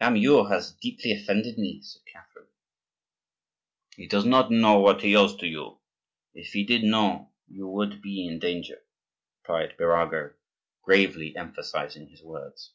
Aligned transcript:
"Amyot 0.00 0.48
has 0.48 0.70
deeply 0.74 1.10
offended 1.10 1.58
me," 1.58 1.82
said 1.82 2.02
Catherine. 2.06 2.46
"He 3.96 4.06
does 4.06 4.24
not 4.24 4.48
know 4.48 4.78
what 4.78 5.02
he 5.02 5.16
owes 5.16 5.34
to 5.38 5.48
you; 5.48 5.80
if 6.34 6.52
he 6.52 6.62
did 6.62 6.84
know, 6.84 7.30
you 7.48 7.66
would 7.66 8.00
be 8.00 8.24
in 8.28 8.38
danger," 8.38 8.82
replied 9.42 9.76
Birago, 9.76 10.34
gravely, 10.84 11.34
emphasizing 11.34 12.10
his 12.10 12.22
words. 12.22 12.70